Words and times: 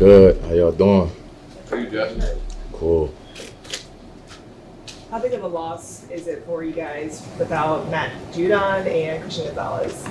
Good. 0.00 0.40
How 0.44 0.54
y'all 0.54 0.72
doing? 0.72 1.12
How 1.68 1.76
you, 1.76 1.90
Jeff? 1.90 2.16
Cool. 2.72 3.14
How 5.10 5.20
big 5.20 5.34
of 5.34 5.42
a 5.42 5.46
loss 5.46 6.08
is 6.08 6.26
it 6.26 6.42
for 6.46 6.64
you 6.64 6.72
guys 6.72 7.28
without 7.38 7.86
Matt 7.90 8.10
Judon 8.32 8.86
and 8.86 9.20
Christian 9.20 9.44
Gonzalez? 9.44 10.06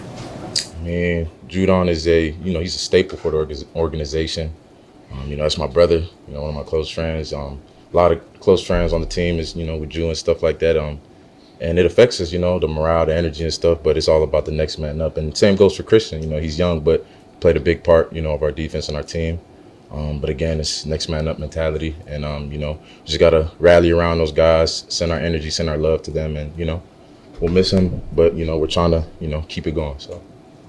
I 0.75 0.83
mean, 0.83 1.28
Judon 1.47 1.89
is 1.89 2.07
a, 2.07 2.29
you 2.29 2.54
know, 2.54 2.60
he's 2.60 2.75
a 2.75 2.78
staple 2.78 3.17
for 3.17 3.31
the 3.31 3.65
organization. 3.75 4.54
Um, 5.12 5.28
you 5.28 5.36
know, 5.36 5.41
that's 5.41 5.57
my 5.57 5.65
brother, 5.65 5.97
you 6.28 6.33
know, 6.35 6.42
one 6.42 6.49
of 6.51 6.56
my 6.56 6.69
close 6.69 6.92
friends. 6.92 7.33
Um, 7.33 7.60
a 7.92 7.97
lot 7.97 8.12
of 8.12 8.40
close 8.42 8.63
friends 8.63 8.94
on 8.94 9.01
the 9.01 9.08
team 9.08 9.40
is, 9.40 9.56
you 9.56 9.65
know, 9.65 9.78
with 9.78 9.90
Jew 9.90 10.10
and 10.10 10.15
stuff 10.15 10.44
like 10.44 10.60
that. 10.60 10.78
Um, 10.78 11.01
and 11.62 11.79
it 11.79 11.87
affects 11.87 12.21
us, 12.21 12.31
you 12.31 12.37
know, 12.37 12.60
the 12.60 12.67
morale, 12.67 13.08
the 13.08 13.15
energy 13.15 13.44
and 13.44 13.51
stuff, 13.51 13.79
but 13.81 13.97
it's 13.97 14.08
all 14.08 14.21
about 14.21 14.46
the 14.46 14.51
next 14.51 14.78
man 14.78 15.01
up. 15.01 15.17
And 15.17 15.35
same 15.35 15.56
goes 15.56 15.76
for 15.76 15.81
Christian. 15.81 16.21
You 16.21 16.30
know, 16.30 16.40
he's 16.40 16.59
young, 16.59 16.81
but 16.81 17.08
played 17.40 17.58
a 17.58 17.59
big 17.59 17.84
part, 17.84 18.13
you 18.13 18.21
know, 18.21 18.34
of 18.34 18.44
our 18.44 18.52
defense 18.52 18.88
and 18.88 18.95
our 18.95 19.02
team. 19.02 19.40
Um, 19.91 20.20
but 20.20 20.30
again, 20.30 20.59
it's 20.59 20.85
next 20.85 21.09
man 21.09 21.27
up 21.27 21.40
mentality. 21.40 21.95
And, 22.05 22.23
um, 22.23 22.52
you 22.52 22.59
know, 22.59 22.80
just 23.05 23.20
got 23.20 23.32
to 23.32 23.52
rally 23.59 23.91
around 23.91 24.20
those 24.20 24.31
guys, 24.31 24.86
send 24.90 25.12
our 25.12 25.20
energy, 25.20 25.50
send 25.50 25.70
our 25.70 25.77
love 25.77 26.04
to 26.04 26.12
them. 26.12 26.38
And, 26.38 26.58
you 26.58 26.66
know, 26.66 26.81
we'll 27.40 27.52
miss 27.52 27.72
him, 27.72 28.02
but, 28.14 28.36
you 28.36 28.45
know, 28.45 28.58
we're 28.58 28.67
trying 28.67 28.91
to, 28.91 29.04
you 29.20 29.28
know, 29.28 29.44
keep 29.48 29.66
it 29.67 29.73
going. 29.73 30.00
So. 30.00 30.22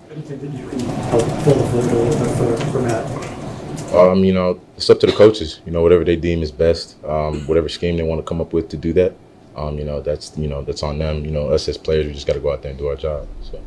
How 0.09 0.17
you 0.17 0.23
that 0.23 0.53
you 0.53 0.69
can 0.69 0.81
help 0.81 1.23
fill 1.45 1.55
the 1.55 1.65
void 1.65 1.85
a 1.85 1.95
little 1.95 2.27
bit 2.27 2.59
for, 2.59 2.73
for 2.73 2.83
Matt? 2.83 3.95
Um, 3.95 4.25
you 4.25 4.33
know, 4.33 4.61
it's 4.77 4.89
up 4.89 5.01
to 5.01 5.07
the 5.07 5.13
coaches. 5.13 5.61
You 5.67 5.73
know, 5.73 5.83
whatever 5.83 6.05
they 6.05 6.17
deem 6.17 6.43
is 6.43 6.53
best, 6.53 6.97
um, 7.05 7.47
whatever 7.47 7.69
scheme 7.69 7.97
they 7.97 8.03
want 8.03 8.21
to 8.21 8.25
come 8.25 8.41
up 8.41 8.53
with 8.53 8.69
to 8.71 8.77
do 8.77 8.93
that. 8.95 9.15
Um, 9.57 9.79
you 9.79 9.85
know, 9.85 10.01
that's 10.01 10.37
you 10.39 10.47
know 10.49 10.63
that's 10.63 10.83
on 10.83 10.99
them. 10.99 11.25
You 11.25 11.33
know, 11.33 11.49
us 11.51 11.69
as 11.69 11.77
players, 11.77 12.07
we 12.07 12.13
just 12.13 12.27
got 12.27 12.35
to 12.35 12.41
go 12.41 12.53
out 12.53 12.63
there 12.63 12.71
and 12.71 12.79
do 12.79 12.87
our 12.87 12.97
job. 12.97 13.27
So. 13.43 13.61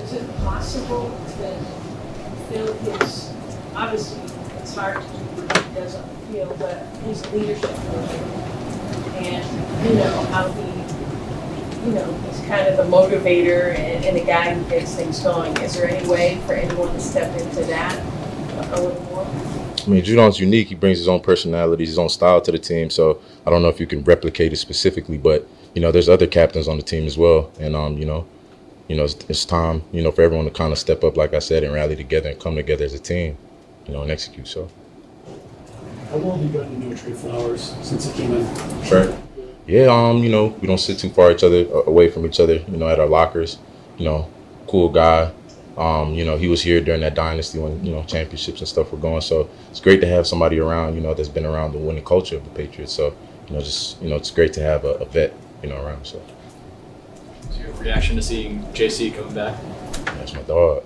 Is 0.00 0.12
it 0.12 0.36
possible 0.38 1.10
to 1.10 2.52
fill 2.52 2.74
his, 2.74 3.32
obviously, 3.74 4.35
he 4.76 5.74
does 5.74 5.94
on 5.94 6.08
the 6.08 6.26
field, 6.32 6.58
but 6.58 6.84
his 7.04 7.24
leadership 7.32 7.70
and, 9.16 9.88
you 9.88 9.94
know, 9.94 10.22
how 10.26 10.50
he, 10.52 11.88
you 11.88 11.94
know, 11.94 12.12
he's 12.28 12.40
kind 12.46 12.68
of 12.68 12.76
the 12.76 12.82
motivator 12.84 13.74
and, 13.74 14.04
and 14.04 14.16
the 14.16 14.24
guy 14.24 14.52
who 14.54 14.68
gets 14.68 14.94
things 14.94 15.20
going. 15.20 15.56
Is 15.58 15.74
there 15.74 15.88
any 15.88 16.06
way 16.08 16.38
for 16.46 16.52
anyone 16.52 16.92
to 16.92 17.00
step 17.00 17.34
into 17.40 17.64
that 17.64 17.98
a 18.74 18.82
little 18.82 19.02
more? 19.04 19.26
I 19.86 19.88
mean, 19.88 20.04
Judon's 20.04 20.38
unique. 20.40 20.68
He 20.68 20.74
brings 20.74 20.98
his 20.98 21.08
own 21.08 21.20
personality, 21.20 21.86
his 21.86 21.98
own 21.98 22.08
style 22.08 22.40
to 22.42 22.52
the 22.52 22.58
team. 22.58 22.90
So 22.90 23.20
I 23.46 23.50
don't 23.50 23.62
know 23.62 23.68
if 23.68 23.80
you 23.80 23.86
can 23.86 24.02
replicate 24.04 24.52
it 24.52 24.56
specifically, 24.56 25.16
but 25.16 25.48
you 25.74 25.80
know, 25.80 25.90
there's 25.90 26.08
other 26.08 26.26
captains 26.26 26.68
on 26.68 26.76
the 26.76 26.82
team 26.82 27.06
as 27.06 27.16
well, 27.16 27.50
and 27.60 27.76
um, 27.76 27.96
you 27.98 28.04
know, 28.04 28.26
you 28.88 28.96
know, 28.96 29.04
it's, 29.04 29.14
it's 29.28 29.44
time, 29.44 29.82
you 29.92 30.02
know, 30.02 30.10
for 30.10 30.22
everyone 30.22 30.46
to 30.46 30.50
kind 30.50 30.72
of 30.72 30.78
step 30.78 31.04
up, 31.04 31.16
like 31.16 31.34
I 31.34 31.38
said, 31.38 31.64
and 31.64 31.72
rally 31.72 31.96
together 31.96 32.30
and 32.30 32.40
come 32.40 32.56
together 32.56 32.84
as 32.84 32.94
a 32.94 32.98
team, 32.98 33.36
you 33.86 33.94
know, 33.94 34.02
and 34.02 34.10
execute. 34.10 34.48
So. 34.48 34.68
How 36.10 36.18
well 36.18 36.36
have 36.36 36.44
you 36.44 36.50
gotten 36.50 36.80
to 36.80 36.86
know 36.86 36.96
Trey 36.96 37.12
Flowers 37.12 37.74
since 37.82 38.06
he 38.06 38.12
came 38.22 38.32
in? 38.32 38.84
Sure. 38.84 39.18
Yeah, 39.66 39.86
um, 39.86 40.22
you 40.22 40.30
know, 40.30 40.46
we 40.60 40.68
don't 40.68 40.78
sit 40.78 40.98
too 40.98 41.10
far 41.10 41.32
each 41.32 41.42
other 41.42 41.66
uh, 41.74 41.82
away 41.86 42.08
from 42.08 42.24
each 42.24 42.38
other, 42.38 42.54
you 42.54 42.76
know, 42.76 42.88
at 42.88 43.00
our 43.00 43.08
lockers. 43.08 43.58
You 43.98 44.04
know, 44.04 44.30
cool 44.68 44.88
guy. 44.88 45.32
Um, 45.76 46.14
you 46.14 46.24
know, 46.24 46.38
he 46.38 46.48
was 46.48 46.62
here 46.62 46.80
during 46.80 47.00
that 47.02 47.14
dynasty 47.14 47.58
when, 47.58 47.84
you 47.84 47.92
know, 47.92 48.02
championships 48.04 48.60
and 48.60 48.68
stuff 48.68 48.92
were 48.92 48.98
going. 48.98 49.20
So 49.20 49.50
it's 49.70 49.80
great 49.80 50.00
to 50.00 50.06
have 50.06 50.26
somebody 50.26 50.58
around, 50.58 50.94
you 50.94 51.00
know, 51.00 51.12
that's 51.12 51.28
been 51.28 51.44
around 51.44 51.72
the 51.72 51.78
winning 51.78 52.04
culture 52.04 52.36
of 52.36 52.44
the 52.44 52.50
Patriots. 52.50 52.92
So, 52.92 53.14
you 53.48 53.54
know, 53.54 53.60
just, 53.60 54.00
you 54.00 54.08
know, 54.08 54.16
it's 54.16 54.30
great 54.30 54.52
to 54.54 54.62
have 54.62 54.84
a, 54.84 54.94
a 54.94 55.04
vet, 55.04 55.34
you 55.62 55.68
know, 55.68 55.84
around. 55.84 56.06
So 56.06 56.18
What's 57.42 57.58
your 57.58 57.72
reaction 57.72 58.16
to 58.16 58.22
seeing 58.22 58.62
JC 58.72 59.14
coming 59.14 59.34
back? 59.34 59.60
that's 60.18 60.32
my 60.32 60.42
dog. 60.42 60.84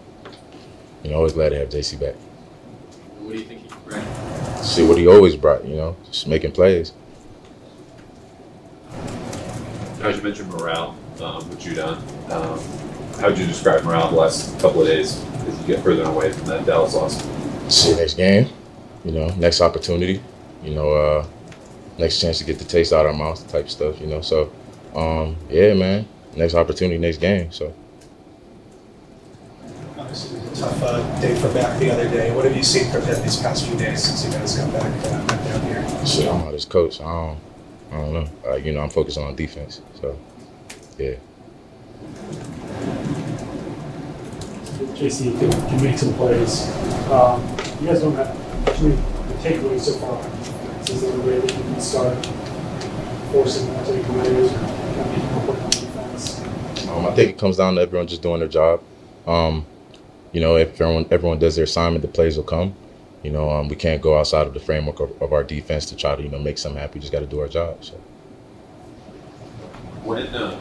You 1.05 1.11
know, 1.11 1.17
always 1.17 1.35
glad 1.35 1.51
to 1.51 1.59
have 1.59 1.69
JC 1.69 2.01
back. 2.01 2.15
What 3.31 3.37
do 3.37 3.43
you 3.43 3.49
think 3.49 3.63
he 3.63 3.69
can 3.69 3.79
bring? 3.85 4.65
See 4.65 4.85
what 4.85 4.99
he 4.99 5.07
always 5.07 5.37
brought, 5.37 5.65
you 5.65 5.77
know, 5.77 5.97
just 6.07 6.27
making 6.27 6.51
plays. 6.51 6.93
As 10.03 10.17
you 10.17 10.23
mentioned 10.25 10.51
morale 10.51 10.97
um, 11.23 11.49
with 11.49 11.61
Judon, 11.61 11.99
um, 12.33 12.59
how 13.21 13.29
would 13.29 13.39
you 13.39 13.47
describe 13.47 13.85
morale 13.85 14.11
the 14.11 14.17
last 14.17 14.59
couple 14.59 14.83
of 14.83 14.89
days 14.89 15.25
as 15.47 15.61
you 15.61 15.67
get 15.69 15.81
further 15.85 16.03
away 16.03 16.33
from 16.33 16.49
that 16.49 16.67
Dallas 16.67 16.93
loss? 16.97 17.25
See 17.73 17.95
next 17.95 18.15
game, 18.15 18.49
you 19.05 19.13
know, 19.13 19.29
next 19.37 19.61
opportunity, 19.61 20.21
you 20.65 20.75
know, 20.75 20.91
uh, 20.91 21.27
next 21.99 22.21
chance 22.21 22.39
to 22.39 22.45
get 22.45 22.59
the 22.59 22.65
taste 22.65 22.93
out 22.93 23.07
of 23.07 23.13
our 23.13 23.17
mouth 23.17 23.47
type 23.47 23.71
stuff, 23.71 24.01
you 24.01 24.09
know. 24.09 24.23
So, 24.23 24.51
um, 24.97 25.37
yeah, 25.49 25.73
man, 25.75 26.09
next 26.35 26.55
opportunity, 26.55 26.99
next 26.99 27.19
game. 27.19 27.53
So, 27.53 27.73
Obviously, 30.01 30.41
it 30.41 30.49
was 30.49 30.59
a 30.59 30.63
tough 30.63 30.83
uh, 30.83 31.21
day 31.21 31.35
for 31.35 31.53
Mac 31.53 31.79
the 31.79 31.91
other 31.91 32.09
day. 32.09 32.35
What 32.35 32.47
have 32.47 32.57
you 32.57 32.63
seen 32.63 32.91
from 32.91 33.03
him 33.03 33.23
these 33.23 33.37
past 33.37 33.67
few 33.67 33.77
days 33.77 34.03
since 34.03 34.25
you 34.25 34.33
guys 34.33 34.57
got 34.57 34.73
back, 34.73 34.85
uh, 35.05 35.27
back 35.27 35.45
down 35.45 35.61
here? 35.67 36.07
shit, 36.07 36.27
I'm 36.27 36.41
not 36.41 36.55
his 36.55 36.65
coach. 36.65 37.03
I 37.03 37.05
don't, 37.05 37.39
I 37.93 37.97
don't 37.97 38.13
know. 38.15 38.51
Uh, 38.51 38.55
you 38.57 38.73
know, 38.73 38.81
I'm 38.81 38.89
focused 38.89 39.19
on 39.19 39.37
defense. 39.37 39.83
So, 40.01 40.19
yeah. 40.99 41.17
JC 44.97 45.39
can, 45.39 45.51
can 45.69 45.85
make 45.85 45.99
some 45.99 46.15
plays. 46.15 46.71
Um, 47.11 47.43
you 47.81 47.89
guys 47.89 48.01
don't 48.01 48.15
have 48.15 48.69
actually 48.69 48.93
the 48.93 49.35
takeaways 49.43 49.81
so 49.81 49.99
far. 49.99 50.19
Is 50.89 51.03
there 51.03 51.15
a 51.15 51.21
way 51.21 51.41
that 51.41 51.57
you 51.57 51.63
can 51.63 51.81
start 51.81 52.27
forcing 53.33 53.67
them 53.67 53.85
to 53.85 53.93
take 53.93 54.03
takeaways 54.07 54.51
or 54.51 54.59
kind 54.59 55.01
of 55.01 55.09
making 55.11 55.47
more 55.47 55.57
on 55.57 55.71
defense? 55.71 56.41
Um, 56.89 57.05
I 57.05 57.15
think 57.15 57.31
it 57.33 57.39
comes 57.39 57.59
down 57.59 57.75
to 57.75 57.83
everyone 57.83 58.07
just 58.07 58.23
doing 58.23 58.41
their 58.41 58.49
job. 58.49 58.83
Um, 59.27 59.67
you 60.33 60.41
know, 60.41 60.57
if 60.57 60.81
everyone 60.81 61.07
everyone 61.11 61.39
does 61.39 61.57
their 61.57 61.65
assignment, 61.65 62.03
the 62.03 62.09
plays 62.09 62.37
will 62.37 62.45
come. 62.45 62.75
You 63.23 63.31
know, 63.31 63.51
um, 63.51 63.69
we 63.69 63.77
can't 63.77 64.01
go 64.01 64.19
outside 64.19 64.47
of 64.47 64.55
the 64.55 64.61
framework 64.61 65.01
of, 65.01 65.21
of 65.21 65.33
our 65.33 65.45
defense 65.45 65.87
to 65.87 65.97
try 65.97 66.15
to 66.17 66.23
you 66.23 66.29
know 66.29 66.39
make 66.39 66.59
some 66.59 66.77
happy. 66.77 66.95
We 66.95 67.01
just 67.01 67.13
got 67.13 67.21
to 67.21 67.27
do 67.27 67.41
our 67.41 67.49
job. 67.49 67.85
So. 67.85 67.95
When, 70.05 70.27
uh, 70.29 70.59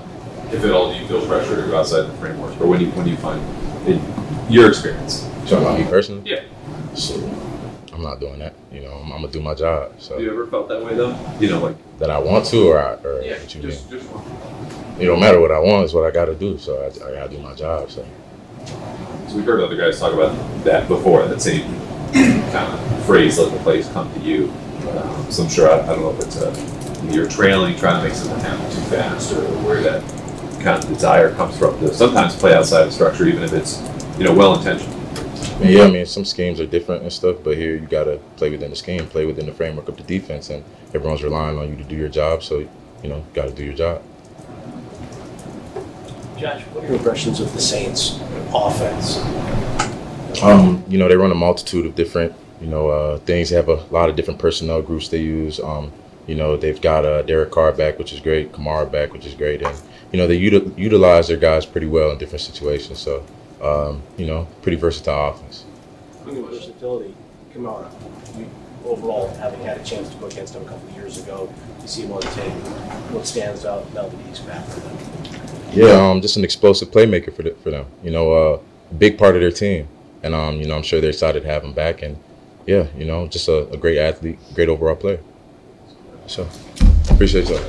if 0.51 0.63
at 0.63 0.71
all, 0.71 0.91
do 0.91 0.99
you 0.99 1.07
feel 1.07 1.25
pressure 1.25 1.55
to 1.55 1.67
go 1.67 1.79
outside 1.79 2.01
the 2.01 2.13
framework, 2.13 2.59
or 2.59 2.67
when 2.67 2.79
do 2.79 2.85
you, 2.85 2.91
when 2.91 3.05
do 3.05 3.11
you 3.11 3.17
find, 3.17 3.41
in 3.87 4.01
your 4.51 4.67
experience? 4.67 5.21
Talking 5.45 5.59
about 5.59 5.79
me 5.79 5.85
personally? 5.85 6.29
Yeah. 6.29 6.43
Shit, 6.95 7.23
I'm 7.93 8.01
not 8.01 8.19
doing 8.19 8.39
that. 8.39 8.53
You 8.71 8.81
know, 8.81 8.93
I'm, 8.93 9.11
I'm 9.13 9.21
gonna 9.21 9.31
do 9.31 9.39
my 9.39 9.53
job. 9.53 9.93
So 9.99 10.15
Have 10.15 10.23
you 10.23 10.31
ever 10.31 10.47
felt 10.47 10.67
that 10.69 10.83
way 10.83 10.95
though? 10.95 11.17
You 11.39 11.49
know, 11.49 11.61
like 11.61 11.99
that 11.99 12.09
I 12.09 12.19
want 12.19 12.45
to, 12.45 12.67
or, 12.67 12.79
I, 12.79 12.93
or 12.95 13.21
what 13.21 13.55
you 13.55 13.61
just, 13.61 13.89
mean? 13.89 14.01
just. 14.01 14.11
It 14.99 15.05
don't 15.05 15.19
matter 15.19 15.39
what 15.39 15.51
I 15.51 15.59
want; 15.59 15.85
it's 15.85 15.93
what 15.93 16.05
I 16.05 16.11
got 16.11 16.25
to 16.25 16.35
do. 16.35 16.57
So 16.57 16.81
I, 16.81 16.87
I 16.87 17.13
gotta 17.13 17.29
do 17.29 17.41
my 17.41 17.53
job. 17.53 17.89
So 17.89 18.05
So 19.29 19.35
we've 19.35 19.45
heard 19.45 19.61
other 19.61 19.75
guys 19.75 19.99
talk 19.99 20.11
about 20.11 20.35
that 20.63 20.87
before, 20.87 21.23
that 21.27 21.39
same 21.39 21.71
kind 22.51 22.73
of 22.73 23.05
phrase, 23.05 23.37
let 23.37 23.51
the 23.51 23.59
plays 23.59 23.87
come 23.89 24.11
to 24.15 24.19
you. 24.21 24.51
Um, 24.89 25.31
so 25.31 25.43
I'm 25.43 25.49
sure, 25.49 25.69
I, 25.69 25.81
I 25.81 25.85
don't 25.85 26.01
know 26.01 26.09
if 26.09 26.19
it's 26.21 26.37
a, 26.37 27.13
you're 27.13 27.29
trailing, 27.29 27.77
trying 27.77 28.01
to 28.01 28.07
make 28.07 28.17
something 28.17 28.39
happen 28.39 28.65
too 28.71 28.81
fast, 28.89 29.31
or 29.33 29.43
where 29.67 29.81
that 29.83 30.01
kind 30.63 30.83
of 30.83 30.89
desire 30.89 31.31
comes 31.35 31.55
from 31.59 31.79
to 31.79 31.93
sometimes 31.93 32.35
play 32.35 32.55
outside 32.55 32.87
of 32.87 32.91
structure, 32.91 33.27
even 33.27 33.43
if 33.43 33.53
it's, 33.53 33.79
you 34.17 34.23
know, 34.23 34.33
well 34.33 34.57
intentioned. 34.57 34.95
Yeah, 35.61 35.83
I 35.83 35.91
mean, 35.91 36.07
some 36.07 36.25
schemes 36.25 36.59
are 36.59 36.65
different 36.65 37.03
and 37.03 37.13
stuff, 37.13 37.37
but 37.43 37.55
here 37.55 37.75
you 37.75 37.85
gotta 37.85 38.19
play 38.37 38.49
within 38.49 38.71
the 38.71 38.75
scheme, 38.75 39.05
play 39.05 39.27
within 39.27 39.45
the 39.45 39.53
framework 39.53 39.89
of 39.89 39.97
the 39.97 40.03
defense, 40.03 40.49
and 40.49 40.63
everyone's 40.95 41.21
relying 41.21 41.59
on 41.59 41.69
you 41.69 41.75
to 41.75 41.83
do 41.83 41.95
your 41.95 42.09
job. 42.09 42.41
So 42.41 42.67
you 43.03 43.09
know, 43.09 43.23
gotta 43.35 43.51
do 43.51 43.63
your 43.63 43.75
job. 43.75 44.01
Josh, 46.39 46.61
what 46.67 46.85
are 46.85 46.87
your 46.87 46.95
impressions 46.95 47.41
of 47.41 47.51
the 47.53 47.59
Saints 47.59 48.17
offense? 48.53 49.17
Um, 50.41 50.83
you 50.87 50.97
know, 50.97 51.09
they 51.09 51.17
run 51.17 51.31
a 51.31 51.35
multitude 51.35 51.85
of 51.85 51.95
different, 51.95 52.33
you 52.61 52.67
know, 52.67 52.87
uh, 52.89 53.17
things. 53.19 53.49
They 53.49 53.57
have 53.57 53.67
a 53.67 53.83
lot 53.91 54.09
of 54.09 54.15
different 54.15 54.39
personnel 54.39 54.81
groups 54.81 55.09
they 55.09 55.19
use. 55.19 55.59
Um, 55.59 55.91
you 56.27 56.35
know, 56.35 56.55
they've 56.55 56.79
got 56.79 57.03
uh, 57.03 57.23
Derek 57.23 57.51
Carr 57.51 57.73
back, 57.73 57.99
which 57.99 58.13
is 58.13 58.21
great, 58.21 58.53
Kamara 58.53 58.89
back, 58.89 59.11
which 59.11 59.25
is 59.25 59.33
great, 59.33 59.61
and 59.61 59.75
you 60.13 60.17
know 60.17 60.27
they 60.27 60.39
util- 60.39 60.77
utilize 60.77 61.27
their 61.27 61.37
guys 61.37 61.65
pretty 61.65 61.87
well 61.87 62.11
in 62.11 62.17
different 62.19 62.41
situations. 62.41 62.99
So, 62.99 63.25
um, 63.61 64.01
you 64.15 64.25
know, 64.25 64.47
pretty 64.61 64.77
versatile 64.77 65.31
offense. 65.31 65.65
Speaking 66.21 66.43
of 66.43 66.51
versatility, 66.51 67.15
Kamara, 67.53 67.91
overall, 68.85 69.27
having 69.35 69.59
had 69.61 69.77
a 69.77 69.83
chance 69.83 70.09
to 70.09 70.15
go 70.17 70.27
against 70.27 70.55
him 70.55 70.61
a 70.61 70.65
couple 70.65 70.87
of 70.87 70.95
years 70.95 71.17
ago, 71.21 71.51
you 71.81 71.87
see 71.87 72.03
him 72.03 72.13
on 72.13 72.21
tape. 72.21 72.53
What 73.11 73.25
stands 73.25 73.65
out 73.65 73.91
now 73.93 74.07
that 74.07 74.25
he's 74.27 74.39
back 74.39 74.65
for 74.67 74.79
them? 74.79 75.18
Yeah, 75.71 76.09
um, 76.09 76.21
just 76.21 76.37
an 76.37 76.43
explosive 76.43 76.89
playmaker 76.89 77.33
for 77.33 77.43
the, 77.43 77.51
for 77.63 77.69
them. 77.71 77.85
You 78.03 78.11
know, 78.11 78.33
uh, 78.33 78.59
a 78.89 78.93
big 78.93 79.17
part 79.17 79.35
of 79.35 79.41
their 79.41 79.51
team, 79.51 79.87
and 80.23 80.33
um, 80.33 80.55
you 80.55 80.67
know, 80.67 80.75
I'm 80.75 80.83
sure 80.83 80.99
they're 80.99 81.11
excited 81.11 81.43
to 81.43 81.47
have 81.47 81.63
him 81.63 81.73
back. 81.73 82.01
And 82.01 82.17
yeah, 82.65 82.87
you 82.97 83.05
know, 83.05 83.27
just 83.27 83.47
a, 83.47 83.69
a 83.69 83.77
great 83.77 83.97
athlete, 83.97 84.39
great 84.55 84.69
overall 84.69 84.95
player. 84.95 85.19
So, 86.27 86.47
appreciate 87.09 87.49
you. 87.49 87.59